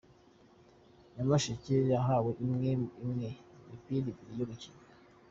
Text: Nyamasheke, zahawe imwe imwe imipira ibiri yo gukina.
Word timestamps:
Nyamasheke, 1.13 1.73
zahawe 1.89 2.31
imwe 2.45 2.69
imwe 3.05 3.29
imipira 3.65 4.05
ibiri 4.11 4.33
yo 4.39 4.45
gukina. 4.49 4.81